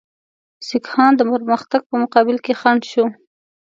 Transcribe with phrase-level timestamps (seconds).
[0.67, 3.05] سیکهان د پرمختګ په مقابل کې خنډ شو.